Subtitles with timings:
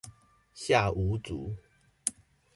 [0.55, 1.55] 下五組